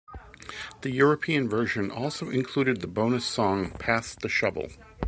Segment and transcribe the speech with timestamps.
[0.81, 4.69] The European version also included the bonus song "Pass the Shovel".